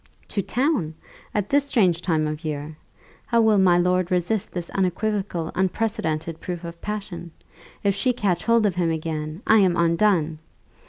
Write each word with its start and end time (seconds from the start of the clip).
"To 0.29 0.41
town! 0.41 0.95
At 1.31 1.47
this 1.51 1.67
strange 1.67 2.01
time 2.01 2.25
of 2.25 2.43
year! 2.43 2.75
How 3.27 3.39
will 3.39 3.59
my 3.59 3.77
lord 3.77 4.09
resist 4.09 4.51
this 4.51 4.71
unequivocal, 4.71 5.51
unprecedented 5.53 6.39
proof 6.39 6.63
of 6.63 6.81
passion? 6.81 7.29
If 7.83 7.93
she 7.93 8.11
catch 8.11 8.45
hold 8.45 8.65
of 8.65 8.73
him 8.73 8.89
again, 8.89 9.43
I 9.45 9.57
am 9.59 9.77
undone. 9.77 10.39